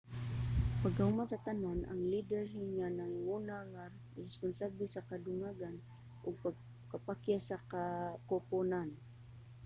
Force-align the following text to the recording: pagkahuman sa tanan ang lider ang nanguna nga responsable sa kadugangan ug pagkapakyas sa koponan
pagkahuman 0.81 1.27
sa 1.29 1.43
tanan 1.47 1.79
ang 1.85 2.01
lider 2.13 2.45
ang 2.79 2.93
nanguna 2.99 3.57
nga 3.71 3.83
responsable 4.21 4.85
sa 4.89 5.05
kadugangan 5.09 5.75
ug 6.25 6.35
pagkapakyas 6.45 7.43
sa 7.49 7.57
koponan 8.29 8.89